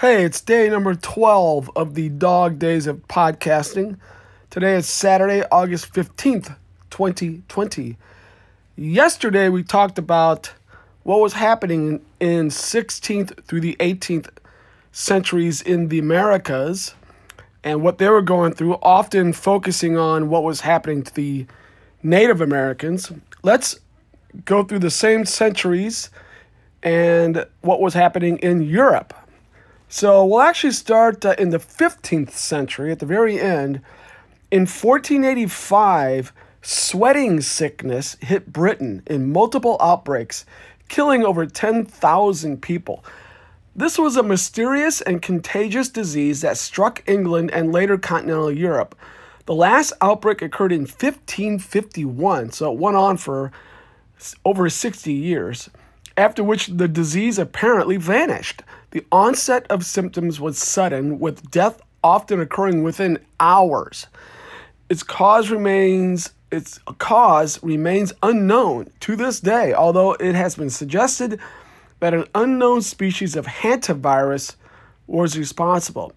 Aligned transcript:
Hey, 0.00 0.24
it's 0.24 0.40
day 0.40 0.68
number 0.68 0.94
12 0.94 1.72
of 1.74 1.94
the 1.96 2.08
dog 2.08 2.60
days 2.60 2.86
of 2.86 3.08
podcasting. 3.08 3.98
Today 4.48 4.76
is 4.76 4.88
Saturday, 4.88 5.42
August 5.50 5.92
15th, 5.92 6.54
2020. 6.90 7.96
Yesterday, 8.76 9.48
we 9.48 9.64
talked 9.64 9.98
about 9.98 10.52
what 11.02 11.18
was 11.18 11.32
happening 11.32 12.00
in 12.20 12.46
16th 12.46 13.42
through 13.46 13.60
the 13.60 13.74
18th 13.80 14.28
centuries 14.92 15.60
in 15.62 15.88
the 15.88 15.98
Americas 15.98 16.94
and 17.64 17.82
what 17.82 17.98
they 17.98 18.08
were 18.08 18.22
going 18.22 18.52
through, 18.52 18.74
often 18.74 19.32
focusing 19.32 19.98
on 19.98 20.28
what 20.28 20.44
was 20.44 20.60
happening 20.60 21.02
to 21.02 21.14
the 21.16 21.44
Native 22.04 22.40
Americans. 22.40 23.10
Let's 23.42 23.80
go 24.44 24.62
through 24.62 24.78
the 24.78 24.92
same 24.92 25.24
centuries 25.24 26.08
and 26.84 27.44
what 27.62 27.80
was 27.80 27.94
happening 27.94 28.38
in 28.38 28.62
Europe. 28.62 29.12
So 29.90 30.22
we'll 30.26 30.42
actually 30.42 30.72
start 30.72 31.24
uh, 31.24 31.34
in 31.38 31.48
the 31.48 31.58
15th 31.58 32.32
century 32.32 32.92
at 32.92 32.98
the 32.98 33.06
very 33.06 33.40
end. 33.40 33.76
In 34.50 34.62
1485, 34.62 36.30
sweating 36.60 37.40
sickness 37.40 38.16
hit 38.20 38.52
Britain 38.52 39.02
in 39.06 39.32
multiple 39.32 39.78
outbreaks, 39.80 40.44
killing 40.88 41.24
over 41.24 41.46
10,000 41.46 42.60
people. 42.60 43.02
This 43.74 43.98
was 43.98 44.16
a 44.16 44.22
mysterious 44.22 45.00
and 45.00 45.22
contagious 45.22 45.88
disease 45.88 46.42
that 46.42 46.58
struck 46.58 47.02
England 47.06 47.50
and 47.52 47.72
later 47.72 47.96
continental 47.96 48.52
Europe. 48.52 48.94
The 49.46 49.54
last 49.54 49.94
outbreak 50.02 50.42
occurred 50.42 50.72
in 50.72 50.82
1551, 50.82 52.52
so 52.52 52.70
it 52.70 52.78
went 52.78 52.96
on 52.96 53.16
for 53.16 53.52
over 54.44 54.68
60 54.68 55.12
years, 55.12 55.70
after 56.14 56.44
which 56.44 56.66
the 56.66 56.88
disease 56.88 57.38
apparently 57.38 57.96
vanished. 57.96 58.62
The 58.90 59.04
onset 59.12 59.66
of 59.68 59.84
symptoms 59.84 60.40
was 60.40 60.58
sudden, 60.58 61.18
with 61.18 61.50
death 61.50 61.82
often 62.02 62.40
occurring 62.40 62.82
within 62.82 63.18
hours. 63.38 64.06
Its 64.88 65.02
cause 65.02 65.50
remains 65.50 66.30
its 66.50 66.78
cause 66.96 67.62
remains 67.62 68.14
unknown 68.22 68.90
to 69.00 69.16
this 69.16 69.38
day, 69.40 69.74
although 69.74 70.14
it 70.14 70.34
has 70.34 70.54
been 70.54 70.70
suggested 70.70 71.38
that 72.00 72.14
an 72.14 72.24
unknown 72.34 72.80
species 72.80 73.36
of 73.36 73.44
hantavirus 73.44 74.56
was 75.06 75.38
responsible. 75.38 76.12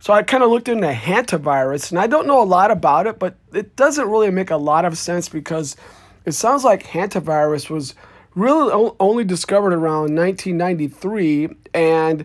So 0.00 0.12
I 0.12 0.22
kind 0.22 0.42
of 0.42 0.50
looked 0.50 0.68
into 0.68 0.88
hantavirus, 0.88 1.90
and 1.90 2.00
I 2.00 2.08
don't 2.08 2.26
know 2.26 2.42
a 2.42 2.44
lot 2.44 2.70
about 2.70 3.06
it, 3.06 3.18
but 3.20 3.36
it 3.52 3.76
doesn't 3.76 4.08
really 4.08 4.30
make 4.30 4.50
a 4.50 4.56
lot 4.56 4.84
of 4.84 4.98
sense 4.98 5.28
because 5.28 5.76
it 6.24 6.32
sounds 6.32 6.64
like 6.64 6.82
hantavirus 6.82 7.70
was 7.70 7.94
really 8.34 8.94
only 9.00 9.24
discovered 9.24 9.72
around 9.72 10.14
1993 10.14 11.48
and 11.74 12.24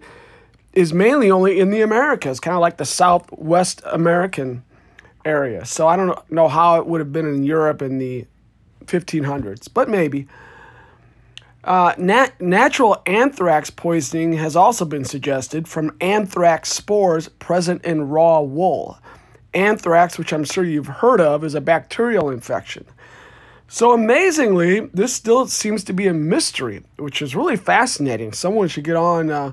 is 0.74 0.94
mainly 0.94 1.32
only 1.32 1.60
in 1.60 1.72
the 1.72 1.82
Americas, 1.82 2.40
kind 2.40 2.56
of 2.56 2.62
like 2.62 2.78
the 2.78 2.86
Southwest 2.86 3.82
American 3.86 4.64
area. 5.24 5.66
So 5.66 5.88
I 5.88 5.96
don't 5.96 6.18
know 6.32 6.48
how 6.48 6.80
it 6.80 6.86
would 6.86 7.00
have 7.00 7.12
been 7.12 7.28
in 7.28 7.44
Europe 7.44 7.82
in 7.82 7.98
the 7.98 8.26
1500s, 8.86 9.68
but 9.74 9.90
maybe. 9.90 10.28
Uh, 11.64 11.96
nat- 11.98 12.40
natural 12.40 13.02
anthrax 13.08 13.72
poisoning 13.72 14.34
has 14.34 14.56
also 14.56 14.86
been 14.86 15.04
suggested 15.04 15.68
from 15.68 15.98
anthrax 16.00 16.72
spores 16.72 17.28
present 17.28 17.84
in 17.84 18.08
raw 18.08 18.40
wool. 18.40 19.00
Anthrax, 19.56 20.20
which 20.20 20.32
I'm 20.32 20.44
sure 20.44 20.64
you've 20.64 20.86
heard 20.86 21.20
of, 21.20 21.44
is 21.44 21.56
a 21.56 21.62
bacterial 21.62 22.30
infection. 22.30 22.86
So 23.68 23.94
amazingly, 23.94 24.82
this 24.94 25.14
still 25.14 25.48
seems 25.48 25.84
to 25.86 25.94
be 25.94 26.08
a 26.08 26.14
mystery, 26.14 26.84
which 26.98 27.22
is 27.22 27.36
really 27.36 27.58
fascinating. 27.58 28.32
Someone 28.32 28.68
should 28.68 28.84
get 28.84 28.96
on, 28.96 29.32
uh, 29.32 29.52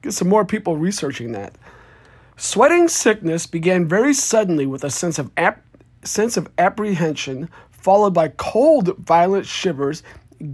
get 0.00 0.12
some 0.12 0.28
more 0.28 0.44
people 0.44 0.76
researching 0.76 1.32
that. 1.32 1.54
Sweating 2.36 2.88
sickness 2.88 3.46
began 3.46 3.86
very 3.86 4.14
suddenly 4.14 4.66
with 4.66 4.84
a 4.84 4.90
sense 4.90 5.18
of 5.18 5.30
ap- 5.36 5.62
sense 6.02 6.36
of 6.36 6.50
apprehension, 6.58 7.48
followed 7.70 8.14
by 8.14 8.28
cold, 8.28 8.96
violent 8.96 9.46
shivers, 9.46 10.02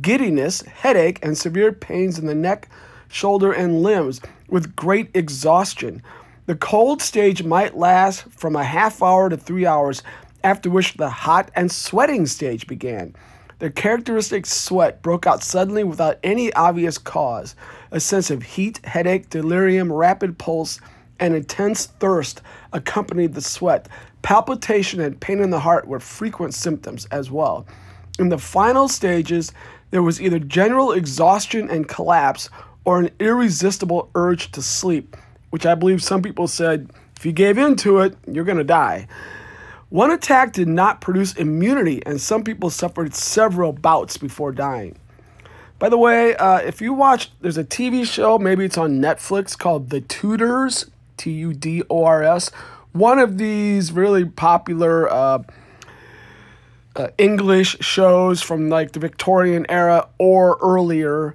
giddiness, 0.03 0.63
headache, 0.63 1.19
and 1.23 1.39
severe 1.39 1.73
pains 1.73 2.19
in 2.19 2.27
the 2.27 2.35
neck, 2.35 2.69
shoulder, 3.09 3.53
and 3.53 3.83
limbs, 3.83 4.21
with 4.49 4.77
great 4.77 5.09
exhaustion. 5.15 6.03
The 6.47 6.57
cold 6.57 7.01
stage 7.01 7.43
might 7.45 7.77
last 7.77 8.25
from 8.25 8.57
a 8.57 8.65
half 8.65 9.03
hour 9.03 9.29
to 9.29 9.37
three 9.37 9.67
hours, 9.67 10.03
after 10.45 10.71
which 10.71 10.95
the 10.95 11.11
hot 11.11 11.51
and 11.55 11.71
sweating 11.71 12.27
stage 12.27 12.67
began. 12.67 13.15
The 13.59 13.71
characteristic 13.71 14.47
sweat 14.47 15.03
broke 15.03 15.27
out 15.27 15.43
suddenly 15.43 15.83
without 15.83 16.19
any 16.23 16.53
obvious 16.53 16.97
cause. 16.97 17.57
A 17.91 17.99
sense 17.99 18.31
of 18.31 18.43
heat, 18.43 18.85
headache, 18.85 19.31
delirium, 19.31 19.93
rapid 19.93 20.39
pulse, 20.39 20.81
and 21.19 21.35
intense 21.35 21.87
thirst 21.87 22.41
accompanied 22.73 23.35
the 23.35 23.41
sweat. 23.41 23.89
Palpitation 24.23 25.01
and 25.01 25.21
pain 25.21 25.41
in 25.41 25.51
the 25.51 25.59
heart 25.59 25.89
were 25.89 25.99
frequent 25.99 26.55
symptoms 26.55 27.07
as 27.07 27.31
well. 27.31 27.67
In 28.19 28.29
the 28.29 28.39
final 28.39 28.89
stages, 28.89 29.53
there 29.91 30.03
was 30.03 30.21
either 30.21 30.39
general 30.39 30.93
exhaustion 30.93 31.69
and 31.69 31.89
collapse 31.89 32.51
or 32.85 33.01
an 33.01 33.11
irresistible 33.19 34.11
urge 34.15 34.53
to 34.53 34.63
sleep, 34.63 35.17
which 35.51 35.67
I 35.67 35.75
believe 35.75 36.03
some 36.03 36.23
people 36.23 36.47
said 36.47 36.91
if 37.17 37.27
you 37.27 37.33
gave 37.33 37.59
in 37.59 37.75
to 37.77 37.99
it, 37.99 38.17
you're 38.27 38.45
going 38.45 38.59
to 38.59 38.65
die. 38.65 39.09
One 39.91 40.11
attack 40.11 40.53
did 40.53 40.69
not 40.69 41.01
produce 41.01 41.35
immunity, 41.35 42.03
and 42.05 42.21
some 42.21 42.45
people 42.45 42.69
suffered 42.69 43.15
several 43.15 43.73
bouts 43.73 44.19
before 44.19 44.53
dying. 44.53 44.99
By 45.79 45.89
the 45.89 45.97
way, 45.97 46.37
uh, 46.37 46.59
if 46.59 46.83
you 46.83 46.93
watch, 46.93 47.31
there's 47.41 47.57
a 47.57 47.65
TV 47.65 48.05
show, 48.05 48.39
maybe 48.39 48.67
it's 48.67 48.77
on 48.77 49.01
Netflix, 49.01 49.57
called 49.57 49.89
The 49.89 50.03
Tudors, 50.03 50.91
T 51.17 51.31
U 51.31 51.55
D 51.55 51.83
O 51.89 52.05
R 52.05 52.23
S. 52.23 52.51
One 52.93 53.19
of 53.19 53.39
these 53.39 53.91
really 53.91 54.27
popular 54.27 55.11
uh, 55.11 55.43
uh, 56.95 57.09
English 57.17 57.79
shows 57.81 58.43
from 58.43 58.69
like 58.69 58.93
the 58.93 59.01
Victorian 59.01 59.65
era 59.71 60.09
or 60.19 60.59
earlier. 60.61 61.35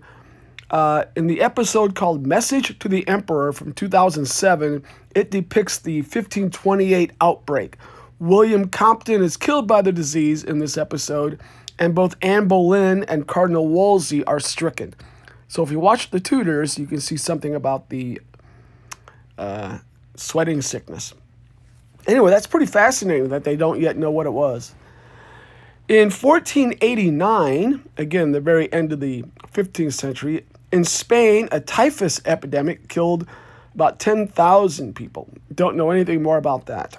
Uh, 0.70 1.06
in 1.16 1.28
the 1.28 1.41
episode 1.41 1.96
called 1.96 2.25
Message 2.25 2.78
to 2.80 2.88
the 2.88 3.08
Emperor 3.08 3.53
from 3.53 3.74
2007, 3.74 4.84
it 5.16 5.31
depicts 5.31 5.78
the 5.78 6.02
1528 6.02 7.12
outbreak 7.22 7.78
William 8.19 8.69
Compton 8.69 9.22
is 9.22 9.38
killed 9.38 9.68
by 9.68 9.81
the 9.81 9.91
disease 9.91 10.44
in 10.44 10.59
this 10.59 10.78
episode, 10.78 11.40
and 11.79 11.96
both 11.96 12.16
Anne 12.22 12.47
Boleyn 12.47 13.03
and 13.03 13.28
Cardinal 13.28 13.68
Wolsey 13.68 14.24
are 14.25 14.40
stricken. 14.40 14.94
So 15.47 15.63
if 15.63 15.72
you 15.72 15.79
watch 15.79 16.09
The 16.09 16.19
Tudors, 16.19 16.79
you 16.79 16.88
can 16.88 17.00
see 17.00 17.18
something 17.18 17.53
about 17.53 17.90
the 17.90 18.22
uh, 19.38 19.79
sweating 20.16 20.62
sickness. 20.62 21.13
Anyway, 22.07 22.31
that's 22.31 22.47
pretty 22.47 22.66
fascinating 22.66 23.29
that 23.29 23.44
they 23.44 23.56
don't 23.56 23.79
yet 23.79 23.97
know 23.97 24.12
what 24.12 24.25
it 24.25 24.34
was. 24.34 24.73
In 25.88 26.09
1489, 26.09 27.84
again, 27.97 28.31
the 28.31 28.40
very 28.40 28.72
end 28.72 28.94
of 28.94 29.00
the 29.00 29.23
15th 29.53 29.94
century, 29.94 30.46
in 30.72 30.84
Spain, 30.85 31.50
a 31.52 31.59
typhus 31.59 32.22
epidemic 32.25 32.88
killed 32.88 33.28
about 33.75 34.00
10,000 34.00 34.96
people. 34.96 35.29
Don't 35.53 35.75
know 35.75 35.91
anything 35.91 36.23
more 36.23 36.38
about 36.38 36.66
that. 36.68 36.97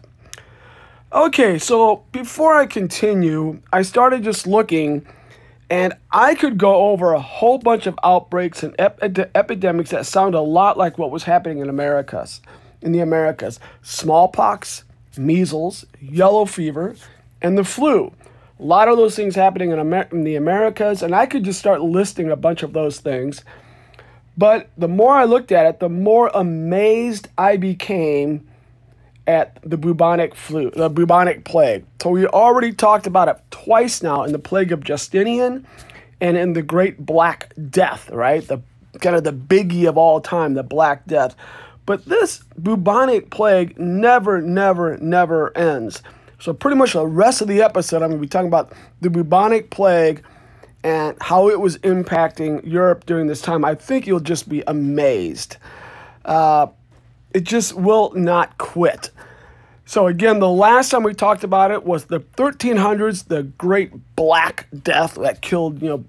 Okay, 1.14 1.60
so 1.60 2.02
before 2.10 2.56
I 2.56 2.66
continue, 2.66 3.60
I 3.72 3.82
started 3.82 4.24
just 4.24 4.48
looking 4.48 5.06
and 5.70 5.94
I 6.10 6.34
could 6.34 6.58
go 6.58 6.88
over 6.90 7.12
a 7.12 7.20
whole 7.20 7.58
bunch 7.58 7.86
of 7.86 7.96
outbreaks 8.02 8.64
and 8.64 8.74
ep- 8.80 9.00
epidemics 9.32 9.90
that 9.90 10.06
sound 10.06 10.34
a 10.34 10.40
lot 10.40 10.76
like 10.76 10.98
what 10.98 11.12
was 11.12 11.22
happening 11.22 11.58
in 11.58 11.68
Americas, 11.68 12.40
in 12.82 12.90
the 12.90 12.98
Americas. 12.98 13.60
Smallpox, 13.82 14.82
measles, 15.16 15.84
yellow 16.00 16.46
fever, 16.46 16.96
and 17.40 17.56
the 17.56 17.62
flu. 17.62 18.12
A 18.58 18.62
lot 18.64 18.88
of 18.88 18.96
those 18.96 19.14
things 19.14 19.36
happening 19.36 19.70
in, 19.70 19.78
Amer- 19.78 20.08
in 20.10 20.24
the 20.24 20.34
Americas, 20.34 21.00
and 21.00 21.14
I 21.14 21.26
could 21.26 21.44
just 21.44 21.60
start 21.60 21.80
listing 21.80 22.28
a 22.32 22.36
bunch 22.36 22.64
of 22.64 22.72
those 22.72 22.98
things. 22.98 23.44
But 24.36 24.68
the 24.76 24.88
more 24.88 25.12
I 25.12 25.26
looked 25.26 25.52
at 25.52 25.66
it, 25.66 25.78
the 25.78 25.88
more 25.88 26.32
amazed 26.34 27.28
I 27.38 27.56
became 27.56 28.48
at 29.26 29.58
the 29.62 29.76
bubonic 29.76 30.34
flu, 30.34 30.70
the 30.70 30.88
bubonic 30.88 31.44
plague. 31.44 31.84
So 32.02 32.10
we 32.10 32.26
already 32.26 32.72
talked 32.72 33.06
about 33.06 33.28
it 33.28 33.36
twice 33.50 34.02
now 34.02 34.22
in 34.24 34.32
the 34.32 34.38
plague 34.38 34.72
of 34.72 34.84
Justinian 34.84 35.66
and 36.20 36.36
in 36.36 36.52
the 36.52 36.62
Great 36.62 37.04
Black 37.04 37.52
Death, 37.70 38.10
right? 38.10 38.46
The 38.46 38.60
kind 39.00 39.16
of 39.16 39.24
the 39.24 39.32
biggie 39.32 39.88
of 39.88 39.96
all 39.96 40.20
time, 40.20 40.54
the 40.54 40.62
Black 40.62 41.06
Death. 41.06 41.34
But 41.86 42.04
this 42.04 42.42
bubonic 42.58 43.30
plague 43.30 43.78
never, 43.78 44.40
never, 44.40 44.96
never 44.98 45.56
ends. 45.56 46.02
So 46.38 46.52
pretty 46.52 46.76
much 46.76 46.92
the 46.92 47.06
rest 47.06 47.40
of 47.40 47.48
the 47.48 47.62
episode, 47.62 48.02
I'm 48.02 48.10
going 48.10 48.20
to 48.20 48.26
be 48.26 48.28
talking 48.28 48.48
about 48.48 48.72
the 49.00 49.10
bubonic 49.10 49.70
plague 49.70 50.22
and 50.82 51.16
how 51.20 51.48
it 51.48 51.60
was 51.60 51.78
impacting 51.78 52.64
Europe 52.66 53.06
during 53.06 53.26
this 53.26 53.40
time. 53.40 53.64
I 53.64 53.74
think 53.74 54.06
you'll 54.06 54.20
just 54.20 54.48
be 54.48 54.62
amazed. 54.66 55.56
Uh, 56.24 56.68
it 57.34 57.44
just 57.44 57.74
will 57.74 58.12
not 58.14 58.56
quit. 58.58 59.10
So 59.84 60.06
again, 60.06 60.38
the 60.38 60.48
last 60.48 60.90
time 60.90 61.02
we 61.02 61.12
talked 61.12 61.44
about 61.44 61.70
it 61.70 61.84
was 61.84 62.06
the 62.06 62.20
1300s, 62.20 63.26
the 63.26 63.42
Great 63.42 63.92
Black 64.16 64.66
Death 64.82 65.16
that 65.16 65.42
killed, 65.42 65.82
you 65.82 65.88
know, 65.88 66.04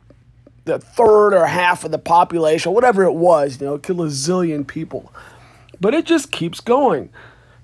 the 0.64 0.80
third 0.80 1.34
or 1.34 1.46
half 1.46 1.84
of 1.84 1.92
the 1.92 2.00
population, 2.00 2.74
whatever 2.74 3.04
it 3.04 3.14
was, 3.14 3.60
you 3.60 3.68
know, 3.68 3.78
killed 3.78 4.02
a 4.02 4.06
zillion 4.06 4.66
people. 4.66 5.12
but 5.82 5.94
it 5.94 6.06
just 6.06 6.32
keeps 6.32 6.62
going. 6.62 7.10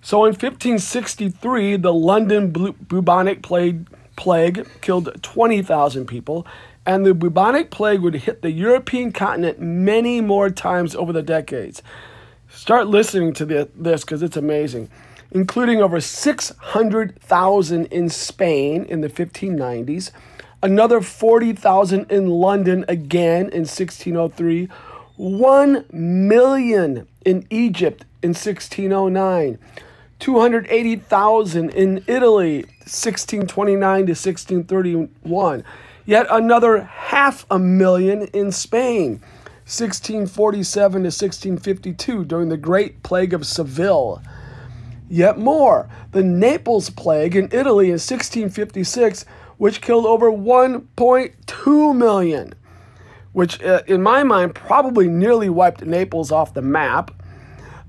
So 0.01 0.25
in 0.25 0.33
1563, 0.33 1.77
the 1.77 1.93
London 1.93 2.51
bubonic 2.51 3.41
plague, 3.41 3.87
plague 4.17 4.67
killed 4.81 5.17
20,000 5.21 6.05
people, 6.07 6.45
and 6.85 7.05
the 7.05 7.13
bubonic 7.13 7.71
plague 7.71 8.01
would 8.01 8.15
hit 8.15 8.41
the 8.41 8.51
European 8.51 9.13
continent 9.13 9.61
many 9.61 10.19
more 10.19 10.49
times 10.49 10.95
over 10.95 11.13
the 11.13 11.21
decades. 11.21 11.81
Start 12.53 12.87
listening 12.87 13.33
to 13.33 13.45
this 13.45 14.01
because 14.01 14.21
it's 14.21 14.35
amazing, 14.35 14.89
including 15.31 15.81
over 15.81 16.01
600,000 16.01 17.85
in 17.85 18.09
Spain 18.09 18.85
in 18.85 19.01
the 19.01 19.09
1590s, 19.09 20.11
another 20.61 21.01
40,000 21.01 22.11
in 22.11 22.27
London 22.29 22.83
again 22.87 23.49
in 23.49 23.61
1603, 23.61 24.67
1 25.15 25.85
million 25.91 27.07
in 27.25 27.47
Egypt 27.49 28.03
in 28.21 28.29
1609. 28.29 29.57
280,000 30.19 31.69
in 31.71 32.03
Italy, 32.05 32.57
1629 32.83 33.79
to 33.79 34.11
1631. 34.11 35.63
Yet 36.05 36.27
another 36.29 36.83
half 36.83 37.45
a 37.49 37.57
million 37.57 38.23
in 38.27 38.51
Spain, 38.51 39.21
1647 39.71 40.91
to 40.91 41.05
1652, 41.05 42.25
during 42.25 42.49
the 42.49 42.57
Great 42.57 43.03
Plague 43.03 43.33
of 43.33 43.47
Seville. 43.47 44.21
Yet 45.09 45.37
more, 45.37 45.89
the 46.11 46.23
Naples 46.23 46.89
Plague 46.89 47.37
in 47.37 47.45
Italy 47.53 47.85
in 47.85 47.93
1656, 47.93 49.25
which 49.57 49.79
killed 49.79 50.05
over 50.05 50.29
1.2 50.29 51.95
million, 51.95 52.53
which, 53.31 53.63
uh, 53.63 53.81
in 53.87 54.01
my 54.01 54.23
mind, 54.23 54.55
probably 54.55 55.07
nearly 55.07 55.47
wiped 55.49 55.85
Naples 55.85 56.33
off 56.33 56.53
the 56.53 56.61
map. 56.61 57.11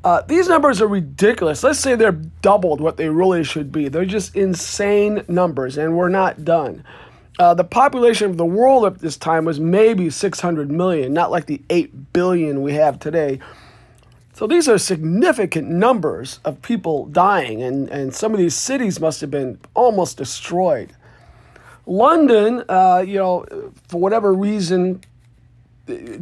Uh, 0.05 0.23
these 0.23 0.49
numbers 0.49 0.81
are 0.81 0.87
ridiculous. 0.87 1.65
Let's 1.65 1.81
say 1.81 1.97
they're 1.97 2.13
doubled 2.13 2.81
what 2.81 2.97
they 2.97 3.09
really 3.09 3.43
should 3.43 3.73
be. 3.73 3.89
They're 3.89 4.05
just 4.05 4.37
insane 4.37 5.25
numbers, 5.27 5.77
and 5.77 5.97
we're 5.97 6.09
not 6.09 6.45
done. 6.45 6.85
Uh, 7.39 7.55
the 7.55 7.65
population 7.65 8.31
of 8.31 8.37
the 8.37 8.45
world 8.45 8.85
at 8.85 8.99
this 8.99 9.17
time 9.17 9.45
was 9.45 9.59
maybe 9.59 10.11
600 10.11 10.71
million, 10.71 11.13
not 11.13 11.31
like 11.31 11.47
the 11.47 11.63
8 11.71 12.13
billion 12.13 12.63
we 12.63 12.75
have 12.75 12.99
today. 12.99 13.41
So 14.35 14.47
these 14.47 14.69
are 14.69 14.79
significant 14.79 15.69
numbers 15.69 16.41
of 16.45 16.61
people 16.63 17.07
dying, 17.07 17.63
and, 17.63 17.89
and 17.89 18.15
some 18.15 18.33
of 18.33 18.39
these 18.39 18.55
cities 18.55 19.01
must 19.01 19.21
have 19.21 19.31
been 19.31 19.59
almost 19.75 20.17
destroyed. 20.17 20.95
London, 21.87 22.65
uh, 22.69 23.05
you 23.07 23.19
know, 23.19 23.45
for 23.89 24.01
whatever 24.01 24.33
reason, 24.33 25.03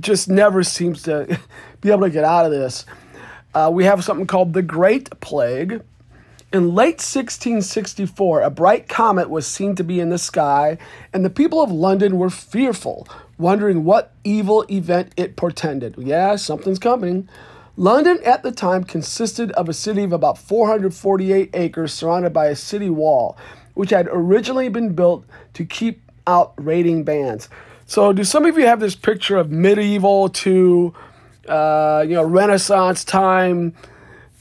just 0.00 0.28
never 0.28 0.62
seems 0.62 1.02
to 1.02 1.38
be 1.80 1.90
able 1.90 2.02
to 2.02 2.10
get 2.10 2.24
out 2.24 2.46
of 2.46 2.50
this 2.50 2.86
uh, 3.54 3.70
we 3.72 3.84
have 3.84 4.04
something 4.04 4.26
called 4.26 4.52
the 4.52 4.62
Great 4.62 5.10
Plague. 5.20 5.82
In 6.52 6.74
late 6.74 6.98
1664, 6.98 8.40
a 8.40 8.50
bright 8.50 8.88
comet 8.88 9.30
was 9.30 9.46
seen 9.46 9.76
to 9.76 9.84
be 9.84 10.00
in 10.00 10.10
the 10.10 10.18
sky, 10.18 10.78
and 11.12 11.24
the 11.24 11.30
people 11.30 11.62
of 11.62 11.70
London 11.70 12.18
were 12.18 12.28
fearful, 12.28 13.06
wondering 13.38 13.84
what 13.84 14.12
evil 14.24 14.64
event 14.68 15.12
it 15.16 15.36
portended. 15.36 15.94
Yeah, 15.96 16.34
something's 16.34 16.80
coming. 16.80 17.28
London 17.76 18.18
at 18.24 18.42
the 18.42 18.50
time 18.50 18.82
consisted 18.82 19.52
of 19.52 19.68
a 19.68 19.72
city 19.72 20.02
of 20.02 20.12
about 20.12 20.38
448 20.38 21.50
acres 21.54 21.94
surrounded 21.94 22.32
by 22.32 22.46
a 22.46 22.56
city 22.56 22.90
wall, 22.90 23.36
which 23.74 23.90
had 23.90 24.08
originally 24.10 24.68
been 24.68 24.92
built 24.92 25.24
to 25.54 25.64
keep 25.64 26.02
out 26.26 26.52
raiding 26.56 27.04
bands. 27.04 27.48
So, 27.86 28.12
do 28.12 28.24
some 28.24 28.44
of 28.44 28.58
you 28.58 28.66
have 28.66 28.80
this 28.80 28.96
picture 28.96 29.36
of 29.36 29.52
medieval 29.52 30.28
to 30.30 30.92
uh, 31.48 32.04
you 32.06 32.14
know, 32.14 32.24
Renaissance 32.24 33.04
time, 33.04 33.74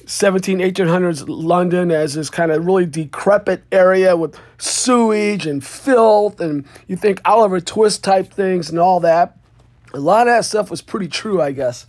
17, 0.10 0.58
1800s 0.58 1.26
London 1.28 1.92
as 1.92 2.16
this 2.16 2.32
kind 2.32 2.52
of 2.52 2.66
really 2.66 2.88
decrepit 2.88 3.62
area 3.72 4.18
with 4.18 4.36
sewage 4.58 5.46
and 5.46 5.64
filth, 5.64 6.40
and 6.42 6.66
you 6.88 6.96
think 6.96 7.22
Oliver 7.26 7.62
Twist 7.62 8.04
type 8.04 8.34
things 8.34 8.72
and 8.72 8.80
all 8.80 9.00
that. 9.02 9.38
A 9.94 10.00
lot 10.00 10.28
of 10.28 10.34
that 10.34 10.46
stuff 10.46 10.72
was 10.72 10.82
pretty 10.82 11.08
true, 11.08 11.40
I 11.40 11.52
guess. 11.52 11.86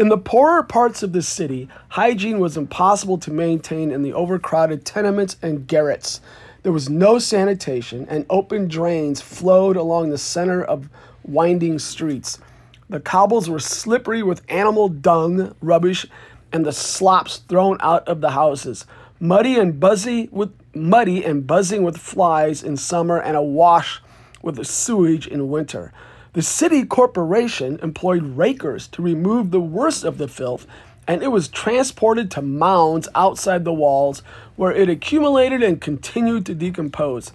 In 0.00 0.08
the 0.08 0.18
poorer 0.18 0.64
parts 0.64 1.04
of 1.04 1.12
the 1.12 1.22
city, 1.22 1.68
hygiene 1.90 2.40
was 2.40 2.56
impossible 2.56 3.18
to 3.18 3.30
maintain 3.30 3.92
in 3.92 4.02
the 4.02 4.14
overcrowded 4.14 4.84
tenements 4.84 5.36
and 5.40 5.68
garrets. 5.68 6.20
There 6.64 6.72
was 6.72 6.90
no 6.90 7.20
sanitation, 7.20 8.04
and 8.10 8.26
open 8.28 8.66
drains 8.66 9.20
flowed 9.20 9.76
along 9.76 10.10
the 10.10 10.18
center 10.18 10.60
of 10.64 10.88
winding 11.22 11.78
streets. 11.78 12.40
The 12.88 12.98
cobbles 12.98 13.48
were 13.48 13.60
slippery 13.60 14.24
with 14.24 14.42
animal 14.48 14.88
dung, 14.88 15.54
rubbish, 15.60 16.06
and 16.52 16.64
the 16.64 16.72
slops 16.72 17.38
thrown 17.38 17.76
out 17.80 18.06
of 18.08 18.20
the 18.20 18.30
houses. 18.30 18.86
Muddy 19.18 19.58
and 19.58 19.78
buzzy 19.78 20.28
with 20.32 20.52
muddy 20.74 21.24
and 21.24 21.46
buzzing 21.46 21.82
with 21.82 21.98
flies 21.98 22.62
in 22.62 22.76
summer 22.76 23.20
and 23.20 23.36
awash 23.36 24.00
with 24.42 24.56
the 24.56 24.64
sewage 24.64 25.26
in 25.26 25.50
winter. 25.50 25.92
The 26.32 26.42
city 26.42 26.84
corporation 26.84 27.80
employed 27.82 28.22
rakers 28.36 28.86
to 28.88 29.02
remove 29.02 29.50
the 29.50 29.60
worst 29.60 30.04
of 30.04 30.16
the 30.16 30.28
filth, 30.28 30.66
and 31.06 31.22
it 31.22 31.28
was 31.28 31.48
transported 31.48 32.30
to 32.30 32.42
mounds 32.42 33.08
outside 33.14 33.64
the 33.64 33.72
walls 33.72 34.22
where 34.54 34.72
it 34.72 34.88
accumulated 34.88 35.62
and 35.62 35.80
continued 35.80 36.46
to 36.46 36.54
decompose. 36.54 37.32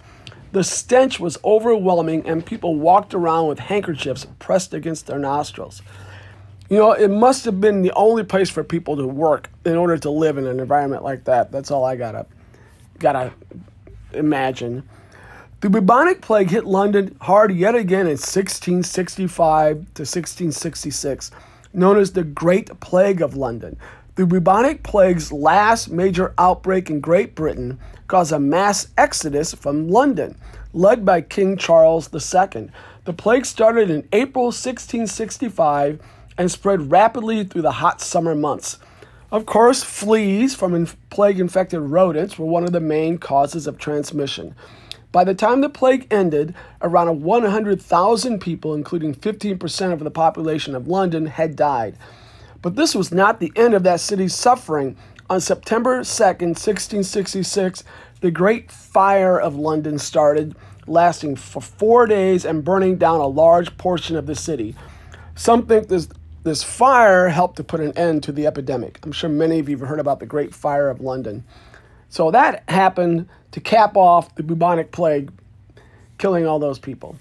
The 0.52 0.64
stench 0.64 1.20
was 1.20 1.36
overwhelming, 1.44 2.26
and 2.26 2.46
people 2.46 2.76
walked 2.76 3.12
around 3.12 3.48
with 3.48 3.58
handkerchiefs 3.58 4.26
pressed 4.38 4.72
against 4.72 5.06
their 5.06 5.18
nostrils. 5.18 5.82
You 6.68 6.78
know, 6.78 6.92
it 6.92 7.10
must 7.10 7.44
have 7.44 7.60
been 7.60 7.82
the 7.82 7.92
only 7.92 8.24
place 8.24 8.50
for 8.50 8.64
people 8.64 8.96
to 8.96 9.06
work 9.06 9.50
in 9.64 9.76
order 9.76 9.96
to 9.98 10.10
live 10.10 10.36
in 10.36 10.46
an 10.46 10.58
environment 10.58 11.04
like 11.04 11.24
that. 11.24 11.52
That's 11.52 11.70
all 11.70 11.84
I 11.84 11.94
gotta 11.96 12.26
gotta 12.98 13.32
imagine. 14.12 14.82
The 15.60 15.70
bubonic 15.70 16.20
plague 16.20 16.50
hit 16.50 16.66
London 16.66 17.16
hard 17.20 17.54
yet 17.54 17.74
again 17.74 18.06
in 18.06 18.18
1665 18.18 19.74
to 19.76 20.02
1666, 20.02 21.30
known 21.72 21.98
as 21.98 22.12
the 22.12 22.24
Great 22.24 22.78
Plague 22.80 23.22
of 23.22 23.36
London. 23.36 23.78
The 24.16 24.26
bubonic 24.26 24.82
plague's 24.82 25.30
last 25.30 25.90
major 25.90 26.34
outbreak 26.38 26.90
in 26.90 27.00
Great 27.00 27.34
Britain 27.34 27.78
caused 28.08 28.32
a 28.32 28.40
mass 28.40 28.88
exodus 28.98 29.54
from 29.54 29.88
London, 29.88 30.36
led 30.72 31.04
by 31.04 31.20
King 31.20 31.56
Charles 31.56 32.10
II. 32.12 32.70
The 33.04 33.12
plague 33.12 33.46
started 33.46 33.88
in 33.88 34.08
April 34.12 34.46
1665 34.46 36.00
and 36.38 36.50
spread 36.50 36.90
rapidly 36.90 37.44
through 37.44 37.62
the 37.62 37.72
hot 37.72 38.00
summer 38.00 38.34
months. 38.34 38.78
Of 39.30 39.44
course, 39.46 39.82
fleas 39.82 40.54
from 40.54 40.86
plague 41.10 41.40
infected 41.40 41.80
rodents 41.80 42.38
were 42.38 42.46
one 42.46 42.64
of 42.64 42.72
the 42.72 42.80
main 42.80 43.18
causes 43.18 43.66
of 43.66 43.78
transmission. 43.78 44.54
By 45.12 45.24
the 45.24 45.34
time 45.34 45.62
the 45.62 45.68
plague 45.68 46.06
ended, 46.10 46.54
around 46.82 47.22
100,000 47.22 48.38
people, 48.40 48.74
including 48.74 49.14
15% 49.14 49.92
of 49.92 50.00
the 50.00 50.10
population 50.10 50.74
of 50.74 50.88
London, 50.88 51.26
had 51.26 51.56
died. 51.56 51.96
But 52.62 52.76
this 52.76 52.94
was 52.94 53.12
not 53.12 53.40
the 53.40 53.52
end 53.56 53.74
of 53.74 53.82
that 53.84 54.00
city's 54.00 54.34
suffering. 54.34 54.96
On 55.28 55.40
September 55.40 56.00
2nd, 56.00 56.54
1666, 56.54 57.82
the 58.20 58.30
Great 58.30 58.70
Fire 58.70 59.40
of 59.40 59.56
London 59.56 59.98
started, 59.98 60.54
lasting 60.86 61.36
for 61.36 61.60
four 61.60 62.06
days 62.06 62.44
and 62.44 62.64
burning 62.64 62.96
down 62.96 63.20
a 63.20 63.26
large 63.26 63.76
portion 63.76 64.16
of 64.16 64.26
the 64.26 64.34
city. 64.34 64.74
Some 65.34 65.66
think 65.66 65.88
this, 65.88 66.08
this 66.46 66.62
fire 66.62 67.28
helped 67.28 67.56
to 67.56 67.64
put 67.64 67.80
an 67.80 67.90
end 67.98 68.22
to 68.22 68.30
the 68.30 68.46
epidemic. 68.46 69.00
I'm 69.02 69.10
sure 69.10 69.28
many 69.28 69.58
of 69.58 69.68
you 69.68 69.76
have 69.78 69.88
heard 69.88 69.98
about 69.98 70.20
the 70.20 70.26
Great 70.26 70.54
Fire 70.54 70.88
of 70.88 71.00
London. 71.00 71.42
So 72.08 72.30
that 72.30 72.62
happened 72.68 73.28
to 73.50 73.60
cap 73.60 73.96
off 73.96 74.32
the 74.36 74.44
bubonic 74.44 74.92
plague, 74.92 75.32
killing 76.18 76.46
all 76.46 76.60
those 76.60 76.78
people. 76.78 77.16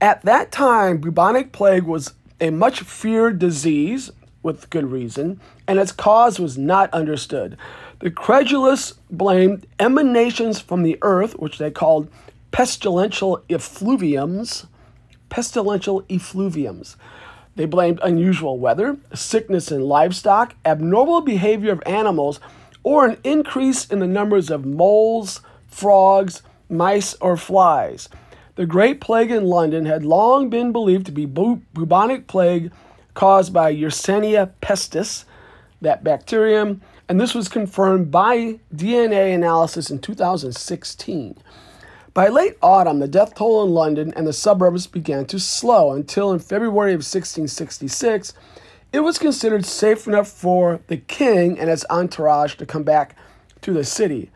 At 0.00 0.22
that 0.22 0.52
time, 0.52 0.98
bubonic 0.98 1.50
plague 1.50 1.82
was 1.82 2.14
a 2.40 2.50
much 2.50 2.82
feared 2.82 3.40
disease 3.40 4.12
with 4.44 4.70
good 4.70 4.92
reason, 4.92 5.40
and 5.66 5.80
its 5.80 5.90
cause 5.90 6.38
was 6.38 6.56
not 6.56 6.94
understood. 6.94 7.56
The 7.98 8.12
credulous 8.12 8.92
blamed 9.10 9.66
emanations 9.80 10.60
from 10.60 10.84
the 10.84 10.98
earth, 11.02 11.36
which 11.36 11.58
they 11.58 11.72
called 11.72 12.08
pestilential 12.52 13.42
effluviums, 13.48 14.66
pestilential 15.30 16.02
effluviums. 16.02 16.94
They 17.56 17.66
blamed 17.66 18.00
unusual 18.02 18.58
weather, 18.58 18.96
sickness 19.14 19.70
in 19.70 19.82
livestock, 19.82 20.54
abnormal 20.64 21.20
behavior 21.20 21.72
of 21.72 21.82
animals, 21.84 22.40
or 22.82 23.06
an 23.06 23.18
increase 23.24 23.84
in 23.86 23.98
the 23.98 24.06
numbers 24.06 24.50
of 24.50 24.64
moles, 24.64 25.40
frogs, 25.66 26.42
mice, 26.68 27.14
or 27.20 27.36
flies. 27.36 28.08
The 28.54 28.66
Great 28.66 29.00
Plague 29.00 29.30
in 29.30 29.44
London 29.44 29.86
had 29.86 30.04
long 30.04 30.50
been 30.50 30.72
believed 30.72 31.06
to 31.06 31.12
be 31.12 31.26
bubonic 31.26 32.26
plague 32.26 32.70
caused 33.14 33.52
by 33.52 33.74
Yersinia 33.74 34.50
pestis, 34.60 35.24
that 35.80 36.04
bacterium, 36.04 36.80
and 37.08 37.20
this 37.20 37.34
was 37.34 37.48
confirmed 37.48 38.10
by 38.10 38.58
DNA 38.74 39.34
analysis 39.34 39.90
in 39.90 39.98
2016. 39.98 41.36
By 42.14 42.28
late 42.28 42.58
autumn, 42.60 42.98
the 42.98 43.08
death 43.08 43.34
toll 43.34 43.64
in 43.64 43.70
London 43.70 44.12
and 44.14 44.26
the 44.26 44.34
suburbs 44.34 44.86
began 44.86 45.24
to 45.26 45.40
slow 45.40 45.92
until 45.92 46.30
in 46.30 46.40
February 46.40 46.92
of 46.92 46.98
1666, 46.98 48.34
it 48.92 49.00
was 49.00 49.18
considered 49.18 49.64
safe 49.64 50.06
enough 50.06 50.28
for 50.28 50.80
the 50.88 50.98
king 50.98 51.58
and 51.58 51.70
his 51.70 51.86
entourage 51.88 52.56
to 52.56 52.66
come 52.66 52.82
back 52.82 53.16
to 53.62 53.72
the 53.72 53.84
city. 53.84 54.30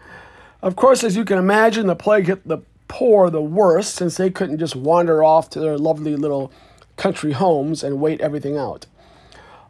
Of 0.62 0.74
course, 0.74 1.04
as 1.04 1.16
you 1.16 1.24
can 1.26 1.36
imagine, 1.36 1.86
the 1.86 1.94
plague 1.94 2.28
hit 2.28 2.48
the 2.48 2.62
poor 2.88 3.28
the 3.28 3.42
worst 3.42 3.94
since 3.94 4.16
they 4.16 4.30
couldn't 4.30 4.58
just 4.58 4.74
wander 4.74 5.22
off 5.22 5.50
to 5.50 5.60
their 5.60 5.76
lovely 5.76 6.16
little 6.16 6.50
country 6.96 7.32
homes 7.32 7.84
and 7.84 8.00
wait 8.00 8.22
everything 8.22 8.56
out. 8.56 8.86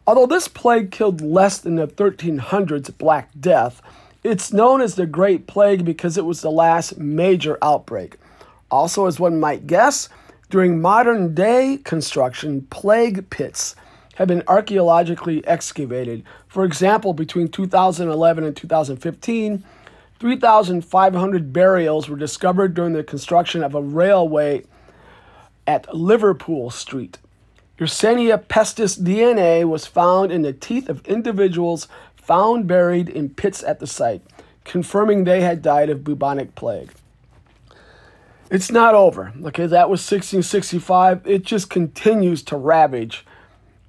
Although 0.05 0.27
this 0.27 0.47
plague 0.47 0.91
killed 0.91 1.19
less 1.19 1.57
than 1.57 1.75
the 1.75 1.87
1300s 1.87 2.97
Black 2.97 3.29
Death, 3.37 3.81
it's 4.23 4.51
known 4.51 4.81
as 4.81 4.95
the 4.95 5.05
Great 5.05 5.47
Plague 5.47 5.85
because 5.85 6.17
it 6.17 6.25
was 6.25 6.41
the 6.41 6.51
last 6.51 6.97
major 6.97 7.57
outbreak. 7.61 8.17
Also, 8.69 9.05
as 9.05 9.19
one 9.19 9.39
might 9.39 9.67
guess, 9.67 10.09
during 10.49 10.81
modern 10.81 11.33
day 11.33 11.79
construction, 11.83 12.61
plague 12.69 13.29
pits 13.29 13.75
have 14.15 14.27
been 14.27 14.43
archaeologically 14.47 15.45
excavated. 15.45 16.23
For 16.47 16.65
example, 16.65 17.13
between 17.13 17.49
2011 17.49 18.43
and 18.43 18.55
2015, 18.55 19.63
3,500 20.19 21.53
burials 21.53 22.09
were 22.09 22.17
discovered 22.17 22.73
during 22.73 22.93
the 22.93 23.03
construction 23.03 23.63
of 23.63 23.75
a 23.75 23.81
railway 23.81 24.63
at 25.67 25.93
Liverpool 25.93 26.71
Street. 26.71 27.19
Yersinia 27.77 28.43
pestis 28.43 28.99
DNA 28.99 29.63
was 29.63 29.85
found 29.85 30.31
in 30.31 30.41
the 30.41 30.53
teeth 30.53 30.89
of 30.89 31.05
individuals 31.05 31.87
found 32.27 32.67
buried 32.67 33.07
in 33.07 33.29
pits 33.29 33.63
at 33.63 33.79
the 33.79 33.87
site, 33.87 34.21
confirming 34.65 35.23
they 35.23 35.39
had 35.39 35.61
died 35.61 35.89
of 35.89 36.03
bubonic 36.03 36.55
plague. 36.55 36.91
It's 38.51 38.69
not 38.69 38.93
over. 38.93 39.33
Okay, 39.45 39.65
that 39.65 39.89
was 39.89 40.01
1665. 40.01 41.25
It 41.25 41.43
just 41.43 41.69
continues 41.69 42.43
to 42.43 42.57
ravage 42.57 43.25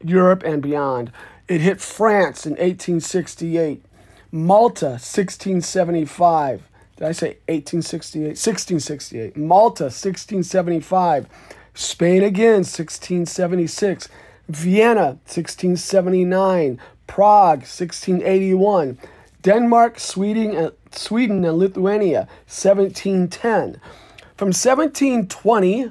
Europe 0.04 0.44
and 0.44 0.62
beyond. 0.62 1.10
It 1.48 1.60
hit 1.60 1.80
France 1.80 2.46
in 2.46 2.52
1868, 2.52 3.84
Malta 4.30 4.86
1675. 4.86 6.62
Did 6.96 7.06
I 7.06 7.12
say 7.12 7.38
1868? 7.48 8.28
1668. 8.28 9.36
Malta 9.36 9.84
1675. 9.84 11.26
Spain 11.74 12.22
again 12.22 12.64
1676. 12.64 14.08
Vienna 14.48 15.18
1679. 15.26 16.80
Prague 17.08 17.62
1681. 17.62 18.96
Denmark, 19.42 19.98
Sweden, 19.98 20.54
and, 20.54 20.72
Sweden 20.92 21.44
and 21.44 21.58
Lithuania 21.58 22.28
1710. 22.46 23.80
From 24.36 24.48
1720 24.48 25.90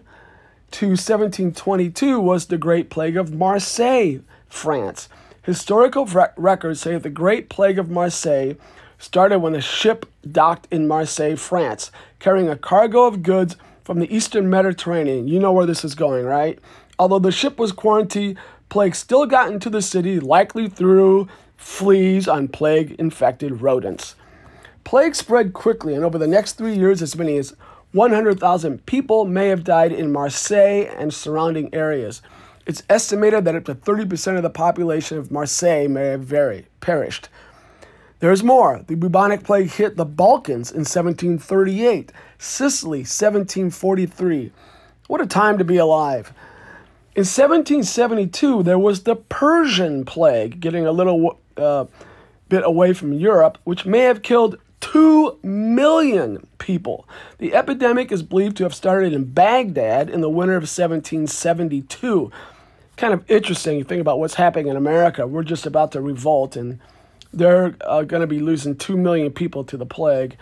to 0.72 0.86
1722 0.88 2.20
was 2.20 2.46
the 2.46 2.58
Great 2.58 2.90
Plague 2.90 3.18
of 3.18 3.34
Marseille, 3.34 4.20
France. 4.48 5.10
Historical 5.44 6.06
records 6.38 6.82
say 6.82 6.98
the 6.98 7.10
Great 7.10 7.50
Plague 7.50 7.80
of 7.80 7.90
Marseille 7.90 8.54
started 8.98 9.40
when 9.40 9.56
a 9.56 9.62
ship 9.62 10.06
docked 10.30 10.68
in 10.72 10.88
Marseille, 10.88 11.36
France, 11.36 11.92
carrying 12.20 12.50
a 12.50 12.58
cargo 12.58 13.04
of 13.04 13.24
goods 13.24 13.56
from 13.88 14.00
the 14.00 14.14
eastern 14.14 14.50
Mediterranean. 14.50 15.30
You 15.30 15.40
know 15.40 15.54
where 15.54 15.66
this 15.66 15.86
is 15.86 15.96
going, 15.96 16.26
right? 16.26 16.60
Although 17.00 17.20
the 17.20 17.32
ship 17.32 17.58
was 17.58 17.72
quarantined, 17.72 18.38
plague 18.68 18.94
still 18.94 19.26
got 19.26 19.50
into 19.50 19.70
the 19.70 19.82
city, 19.82 20.20
likely 20.20 20.68
through 20.68 21.30
fleas 21.56 22.28
on 22.28 22.50
plague 22.50 22.98
infected 23.00 23.62
rodents. 23.62 24.16
Plague 24.84 25.16
spread 25.16 25.54
quickly, 25.54 25.94
and 25.94 26.04
over 26.04 26.18
the 26.18 26.28
next 26.28 26.58
three 26.58 26.76
years, 26.76 27.02
as 27.02 27.16
many 27.16 27.38
as 27.38 27.56
100,000 27.94 28.86
people 28.86 29.24
may 29.24 29.48
have 29.48 29.64
died 29.64 29.94
in 29.94 30.12
Marseille 30.12 30.94
and 30.98 31.14
surrounding 31.14 31.74
areas. 31.74 32.22
It's 32.66 32.84
estimated 32.90 33.46
that 33.46 33.56
up 33.56 33.64
to 33.66 33.76
30% 33.76 34.36
of 34.36 34.44
the 34.44 34.50
population 34.50 35.18
of 35.18 35.32
Marseille 35.32 35.88
may 35.88 36.08
have 36.08 36.30
perished. 36.82 37.30
There's 38.20 38.44
more. 38.44 38.82
The 38.88 38.96
bubonic 38.96 39.44
plague 39.44 39.70
hit 39.70 39.96
the 39.96 40.06
Balkans 40.06 40.72
in 40.72 40.80
1738, 40.80 42.12
Sicily 42.40 43.00
1743. 43.00 44.52
What 45.08 45.22
a 45.22 45.28
time 45.28 45.60
to 45.60 45.64
be 45.64 45.78
alive. 45.78 46.34
In 47.16 47.22
1772, 47.22 48.64
there 48.64 48.80
was 48.80 49.04
the 49.04 49.16
Persian 49.16 50.04
plague, 50.04 50.60
getting 50.60 50.86
a 50.86 50.92
little 50.92 51.40
uh, 51.58 51.86
bit 52.50 52.64
away 52.66 52.94
from 52.94 53.14
Europe, 53.14 53.60
which 53.64 53.86
may 53.86 54.02
have 54.02 54.24
killed 54.24 54.58
2 54.82 55.40
million 55.44 56.48
people. 56.58 57.08
The 57.38 57.54
epidemic 57.54 58.12
is 58.12 58.24
believed 58.24 58.58
to 58.58 58.64
have 58.64 58.74
started 58.74 59.14
in 59.14 59.26
Baghdad 59.26 60.10
in 60.10 60.22
the 60.22 60.30
winter 60.30 60.54
of 60.54 60.64
1772. 60.64 62.32
Kind 62.96 63.14
of 63.14 63.30
interesting. 63.30 63.78
You 63.78 63.84
think 63.84 64.02
about 64.02 64.20
what's 64.20 64.36
happening 64.36 64.68
in 64.68 64.76
America. 64.76 65.28
We're 65.28 65.44
just 65.44 65.68
about 65.68 65.92
to 65.92 66.02
revolt, 66.02 66.56
and 66.56 66.80
they're 67.34 67.76
uh, 67.82 68.04
going 68.04 68.22
to 68.22 68.28
be 68.28 68.40
losing 68.40 68.76
2 68.76 68.98
million 68.98 69.32
people 69.32 69.64
to 69.66 69.78
the 69.78 69.86
plague. 69.86 70.38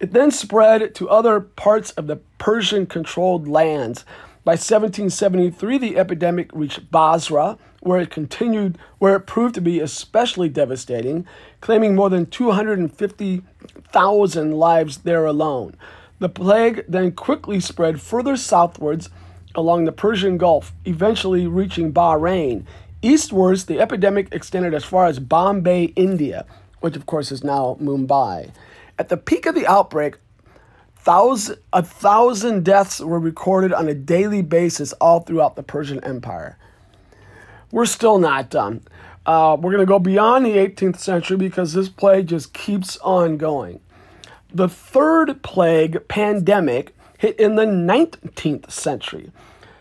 It 0.00 0.12
then 0.12 0.30
spread 0.30 0.94
to 0.96 1.08
other 1.08 1.40
parts 1.40 1.92
of 1.92 2.08
the 2.08 2.16
Persian 2.38 2.86
controlled 2.86 3.46
lands. 3.46 4.04
By 4.44 4.52
1773, 4.52 5.78
the 5.78 5.96
epidemic 5.96 6.50
reached 6.52 6.90
Basra, 6.90 7.56
where 7.80 8.00
it 8.00 8.10
continued, 8.10 8.76
where 8.98 9.14
it 9.14 9.26
proved 9.26 9.54
to 9.54 9.60
be 9.60 9.78
especially 9.78 10.48
devastating, 10.48 11.24
claiming 11.60 11.94
more 11.94 12.10
than 12.10 12.26
250,000 12.26 14.52
lives 14.52 14.98
there 14.98 15.24
alone. 15.24 15.76
The 16.18 16.28
plague 16.28 16.84
then 16.88 17.12
quickly 17.12 17.60
spread 17.60 18.00
further 18.00 18.36
southwards 18.36 19.08
along 19.54 19.84
the 19.84 19.92
Persian 19.92 20.38
Gulf, 20.38 20.72
eventually 20.84 21.46
reaching 21.46 21.92
Bahrain. 21.92 22.64
Eastwards, 23.02 23.64
the 23.64 23.80
epidemic 23.80 24.28
extended 24.32 24.72
as 24.72 24.84
far 24.84 25.06
as 25.06 25.18
Bombay, 25.18 25.84
India, 25.96 26.46
which 26.80 26.96
of 26.96 27.06
course 27.06 27.32
is 27.32 27.42
now 27.42 27.76
Mumbai. 27.80 28.50
At 28.98 29.08
the 29.08 29.16
peak 29.16 29.46
of 29.46 29.54
the 29.54 29.66
outbreak, 29.66 30.18
thousand, 30.96 31.58
a 31.72 31.82
thousand 31.82 32.64
deaths 32.64 33.00
were 33.00 33.18
recorded 33.18 33.72
on 33.72 33.88
a 33.88 33.94
daily 33.94 34.42
basis 34.42 34.92
all 34.94 35.20
throughout 35.20 35.56
the 35.56 35.62
Persian 35.62 36.02
Empire. 36.04 36.56
We're 37.72 37.86
still 37.86 38.18
not 38.18 38.50
done. 38.50 38.82
Uh, 39.24 39.56
we're 39.58 39.72
going 39.72 39.84
to 39.84 39.86
go 39.86 39.98
beyond 39.98 40.46
the 40.46 40.56
18th 40.56 40.98
century 40.98 41.36
because 41.36 41.72
this 41.72 41.88
plague 41.88 42.28
just 42.28 42.52
keeps 42.52 42.96
on 42.98 43.36
going. 43.36 43.80
The 44.52 44.68
third 44.68 45.42
plague, 45.42 46.06
pandemic, 46.08 46.94
hit 47.18 47.38
in 47.38 47.54
the 47.54 47.64
19th 47.64 48.70
century. 48.70 49.30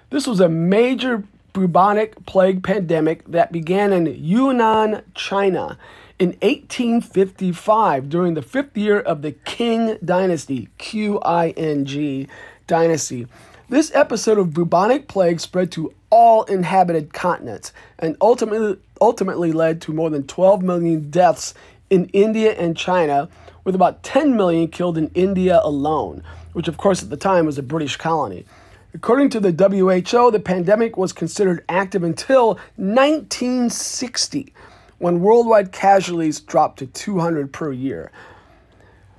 This 0.09 0.27
was 0.27 0.39
a 0.39 0.49
major 0.49 1.23
bubonic 1.53 2.25
plague 2.25 2.63
pandemic 2.63 3.25
that 3.27 3.51
began 3.51 3.93
in 3.93 4.05
Yunnan, 4.05 5.03
China 5.15 5.77
in 6.19 6.29
1855 6.41 8.09
during 8.09 8.35
the 8.35 8.41
fifth 8.41 8.77
year 8.77 8.99
of 8.99 9.21
the 9.21 9.31
Qing 9.31 10.03
dynasty, 10.05 10.69
Q 10.77 11.19
I 11.21 11.49
N 11.51 11.85
G 11.85 12.27
dynasty. 12.67 13.27
This 13.69 13.91
episode 13.95 14.37
of 14.37 14.53
bubonic 14.53 15.07
plague 15.07 15.39
spread 15.39 15.71
to 15.71 15.93
all 16.09 16.43
inhabited 16.43 17.13
continents 17.13 17.73
and 17.97 18.17
ultimately, 18.21 18.77
ultimately 18.99 19.51
led 19.51 19.81
to 19.81 19.93
more 19.93 20.09
than 20.09 20.27
12 20.27 20.61
million 20.61 21.09
deaths 21.09 21.53
in 21.89 22.05
India 22.07 22.51
and 22.53 22.77
China, 22.77 23.27
with 23.63 23.75
about 23.75 24.03
10 24.03 24.35
million 24.35 24.67
killed 24.67 24.97
in 24.97 25.09
India 25.15 25.59
alone, 25.63 26.23
which, 26.53 26.67
of 26.67 26.77
course, 26.77 27.01
at 27.01 27.09
the 27.09 27.17
time 27.17 27.45
was 27.45 27.57
a 27.57 27.63
British 27.63 27.95
colony. 27.97 28.45
According 28.93 29.29
to 29.29 29.39
the 29.39 29.51
WHO, 29.51 30.31
the 30.31 30.39
pandemic 30.39 30.97
was 30.97 31.13
considered 31.13 31.63
active 31.69 32.03
until 32.03 32.59
1960, 32.75 34.53
when 34.97 35.21
worldwide 35.21 35.71
casualties 35.71 36.41
dropped 36.41 36.79
to 36.79 36.87
200 36.87 37.53
per 37.53 37.71
year. 37.71 38.11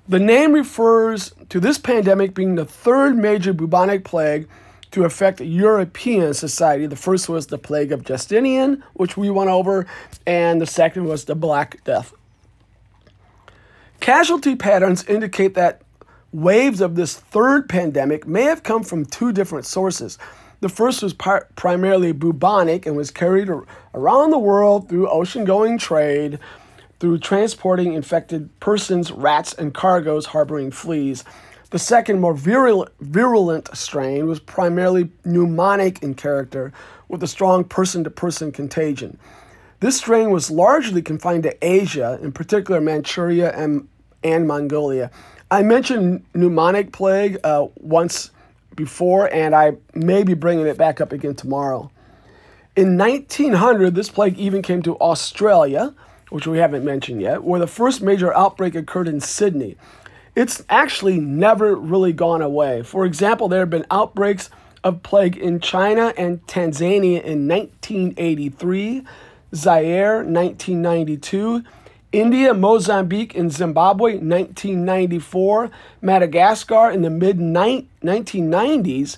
The 0.09 0.19
name 0.19 0.52
refers 0.52 1.33
to 1.49 1.59
this 1.59 1.79
pandemic 1.79 2.35
being 2.35 2.57
the 2.57 2.67
third 2.67 3.17
major 3.17 3.52
bubonic 3.52 4.05
plague 4.05 4.49
to 4.91 5.05
affect 5.05 5.41
European 5.41 6.35
society. 6.35 6.87
The 6.87 6.97
first 6.97 7.29
was 7.29 7.47
the 7.47 7.57
plague 7.57 7.93
of 7.93 8.05
Justinian, 8.05 8.85
which 8.93 9.17
we 9.17 9.31
went 9.31 9.49
over, 9.49 9.87
and 10.26 10.61
the 10.61 10.67
second 10.67 11.05
was 11.05 11.25
the 11.25 11.35
Black 11.35 11.83
Death. 11.85 12.12
Casualty 14.00 14.55
patterns 14.55 15.05
indicate 15.07 15.55
that 15.55 15.81
waves 16.33 16.81
of 16.81 16.95
this 16.95 17.15
third 17.15 17.69
pandemic 17.69 18.27
may 18.27 18.45
have 18.45 18.62
come 18.62 18.83
from 18.83 19.05
two 19.05 19.33
different 19.33 19.67
sources. 19.67 20.19
The 20.61 20.69
first 20.69 21.03
was 21.03 21.12
par- 21.12 21.49
primarily 21.57 22.12
bubonic 22.12 22.87
and 22.87 22.97
was 22.97 23.11
carried 23.11 23.51
ar- 23.51 23.67
around 23.95 24.31
the 24.31 24.39
world 24.39 24.89
through 24.89 25.09
ocean 25.09 25.45
going 25.45 25.77
trade, 25.77 26.39
through 27.01 27.19
transporting 27.19 27.95
infected 27.95 28.49
persons, 28.61 29.11
rats, 29.11 29.53
and 29.53 29.75
cargoes 29.75 30.27
harboring 30.27 30.71
fleas. 30.71 31.25
The 31.71 31.79
second, 31.79 32.21
more 32.21 32.35
virulent, 32.35 32.93
virulent 33.01 33.77
strain 33.77 34.27
was 34.27 34.39
primarily 34.39 35.07
pneumonic 35.27 36.03
in 36.03 36.15
character, 36.15 36.73
with 37.09 37.23
a 37.23 37.27
strong 37.27 37.65
person 37.65 38.05
to 38.05 38.11
person 38.11 38.53
contagion. 38.53 39.19
This 39.81 39.97
strain 39.97 40.31
was 40.31 40.51
largely 40.51 41.03
confined 41.03 41.43
to 41.43 41.57
Asia, 41.61 42.19
in 42.23 42.31
particular 42.31 42.81
Manchuria 42.81 43.51
and, 43.53 43.89
and 44.23 44.47
Mongolia. 44.47 45.11
I 45.52 45.62
mentioned 45.62 46.25
pneumonic 46.32 46.92
plague 46.92 47.37
uh, 47.44 47.66
once 47.76 48.30
before, 48.75 49.30
and 49.35 49.54
I 49.54 49.73
may 49.92 50.23
be 50.23 50.32
bringing 50.32 50.66
it 50.66 50.78
back 50.78 50.99
up 50.99 51.12
again 51.12 51.35
tomorrow. 51.35 51.90
In 52.75 52.97
1900, 52.97 53.94
this 53.94 54.09
plague 54.09 54.38
even 54.38 54.62
came 54.62 54.80
to 54.80 54.97
Australia, 54.99 55.94
which 56.30 56.47
we 56.47 56.56
haven't 56.56 56.87
mentioned 56.87 57.21
yet, 57.21 57.44
where 57.44 57.61
the 57.61 57.66
first 57.66 58.00
major 58.00 58.35
outbreak 58.35 58.75
occurred 58.75 59.09
in 59.09 59.21
Sydney. 59.21 59.76
It's 60.35 60.64
actually 60.71 61.21
never 61.21 61.76
really 61.76 62.14
gone 62.14 62.40
away. 62.40 62.82
For 62.82 63.04
example, 63.04 63.49
there 63.49 63.61
have 63.61 63.68
been 63.68 63.85
outbreaks 63.90 64.49
of 64.82 65.02
plague 65.02 65.37
in 65.37 65.61
China 65.61 66.14
and 66.16 66.40
Tanzania 66.47 67.23
in 67.23 67.47
1983, 67.47 69.02
Zaire 69.54 70.25
1992, 70.25 71.62
India, 72.12 72.52
Mozambique, 72.52 73.35
and 73.35 73.50
Zimbabwe 73.50 74.12
1994, 74.12 75.71
Madagascar 76.02 76.90
in 76.90 77.00
the 77.00 77.09
mid 77.09 77.38
1990s, 77.38 79.16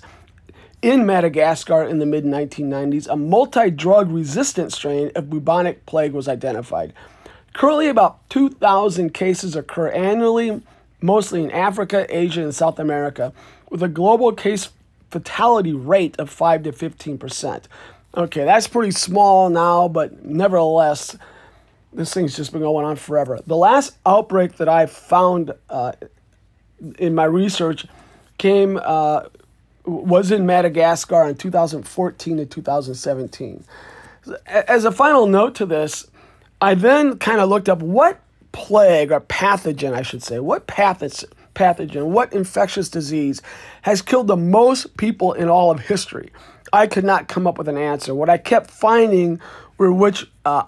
in 0.81 1.05
Madagascar 1.05 1.83
in 1.83 1.99
the 1.99 2.05
mid 2.05 2.23
1990s, 2.23 3.07
a 3.09 3.17
multi 3.17 3.69
drug 3.69 4.09
resistant 4.09 4.71
strain 4.71 5.11
of 5.13 5.29
bubonic 5.29 5.85
plague 5.85 6.13
was 6.13 6.29
identified. 6.29 6.93
Currently, 7.53 7.89
about 7.89 8.29
2,000 8.29 9.13
cases 9.13 9.55
occur 9.55 9.89
annually, 9.89 10.61
mostly 11.01 11.43
in 11.43 11.51
Africa, 11.51 12.05
Asia, 12.09 12.43
and 12.43 12.55
South 12.55 12.79
America, 12.79 13.33
with 13.69 13.83
a 13.83 13.89
global 13.89 14.31
case 14.31 14.69
fatality 15.09 15.73
rate 15.73 16.15
of 16.17 16.29
5 16.29 16.63
to 16.63 16.71
15%. 16.71 17.63
Okay, 18.15 18.45
that's 18.45 18.67
pretty 18.67 18.91
small 18.91 19.49
now, 19.49 19.87
but 19.89 20.23
nevertheless, 20.23 21.17
this 21.95 22.13
thing's 22.13 22.35
just 22.35 22.51
been 22.51 22.61
going 22.61 22.85
on 22.85 22.95
forever. 22.95 23.39
The 23.47 23.55
last 23.55 23.97
outbreak 24.05 24.57
that 24.57 24.67
I 24.67 24.85
found 24.85 25.53
uh, 25.69 25.93
in 26.99 27.15
my 27.15 27.23
research 27.23 27.85
came 28.37 28.79
uh, 28.83 29.23
was 29.85 30.31
in 30.31 30.45
Madagascar 30.45 31.27
in 31.27 31.35
2014 31.35 32.37
to 32.37 32.45
2017. 32.45 33.63
As 34.47 34.85
a 34.85 34.91
final 34.91 35.27
note 35.27 35.55
to 35.55 35.65
this, 35.65 36.07
I 36.59 36.73
then 36.73 37.17
kind 37.17 37.39
of 37.39 37.49
looked 37.49 37.69
up 37.69 37.81
what 37.81 38.19
plague 38.51 39.11
or 39.11 39.21
pathogen, 39.21 39.93
I 39.93 40.01
should 40.01 40.23
say, 40.23 40.39
what 40.39 40.67
pathogen, 40.67 41.25
pathogen, 41.53 42.07
what 42.07 42.33
infectious 42.33 42.89
disease 42.89 43.41
has 43.83 44.01
killed 44.01 44.27
the 44.27 44.35
most 44.35 44.97
people 44.97 45.33
in 45.33 45.47
all 45.47 45.71
of 45.71 45.79
history. 45.79 46.31
I 46.73 46.87
could 46.87 47.05
not 47.05 47.27
come 47.27 47.47
up 47.47 47.57
with 47.57 47.69
an 47.69 47.77
answer. 47.77 48.15
What 48.15 48.29
I 48.29 48.37
kept 48.37 48.71
finding 48.71 49.39
were 49.77 49.93
which 49.93 50.25
uh, 50.43 50.63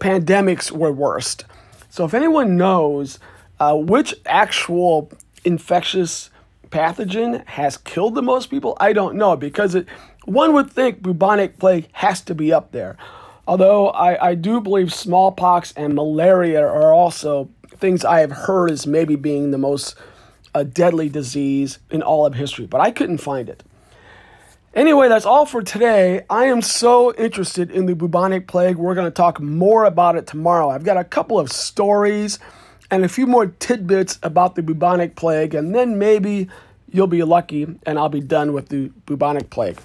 pandemics 0.00 0.72
were 0.72 0.92
worst. 0.92 1.44
So 1.90 2.04
if 2.04 2.14
anyone 2.14 2.56
knows 2.56 3.18
uh, 3.58 3.76
which 3.76 4.14
actual 4.26 5.10
infectious 5.44 6.30
pathogen 6.70 7.46
has 7.46 7.76
killed 7.76 8.14
the 8.14 8.22
most 8.22 8.50
people, 8.50 8.76
I 8.80 8.92
don't 8.92 9.16
know 9.16 9.36
because 9.36 9.74
it, 9.74 9.86
one 10.24 10.52
would 10.54 10.70
think 10.70 11.02
bubonic 11.02 11.58
plague 11.58 11.88
has 11.92 12.20
to 12.22 12.34
be 12.34 12.52
up 12.52 12.72
there. 12.72 12.96
Although 13.46 13.88
I, 13.88 14.30
I 14.30 14.34
do 14.34 14.60
believe 14.60 14.94
smallpox 14.94 15.72
and 15.76 15.94
malaria 15.94 16.64
are 16.64 16.92
also 16.92 17.48
things 17.76 18.04
I 18.04 18.20
have 18.20 18.30
heard 18.30 18.70
as 18.70 18.86
maybe 18.86 19.16
being 19.16 19.50
the 19.50 19.58
most 19.58 19.96
uh, 20.54 20.62
deadly 20.62 21.08
disease 21.08 21.78
in 21.90 22.02
all 22.02 22.26
of 22.26 22.34
history, 22.34 22.66
but 22.66 22.80
I 22.80 22.90
couldn't 22.90 23.18
find 23.18 23.48
it. 23.48 23.62
Anyway, 24.72 25.08
that's 25.08 25.26
all 25.26 25.46
for 25.46 25.62
today. 25.62 26.24
I 26.30 26.44
am 26.44 26.62
so 26.62 27.12
interested 27.14 27.72
in 27.72 27.86
the 27.86 27.94
bubonic 27.96 28.46
plague. 28.46 28.76
We're 28.76 28.94
going 28.94 29.08
to 29.08 29.10
talk 29.10 29.40
more 29.40 29.84
about 29.84 30.14
it 30.14 30.28
tomorrow. 30.28 30.70
I've 30.70 30.84
got 30.84 30.96
a 30.96 31.02
couple 31.02 31.40
of 31.40 31.50
stories 31.50 32.38
and 32.88 33.04
a 33.04 33.08
few 33.08 33.26
more 33.26 33.46
tidbits 33.46 34.20
about 34.22 34.54
the 34.54 34.62
bubonic 34.62 35.16
plague, 35.16 35.56
and 35.56 35.74
then 35.74 35.98
maybe 35.98 36.48
you'll 36.88 37.08
be 37.08 37.24
lucky 37.24 37.66
and 37.84 37.98
I'll 37.98 38.08
be 38.08 38.20
done 38.20 38.52
with 38.52 38.68
the 38.68 38.92
bubonic 39.06 39.50
plague. 39.50 39.80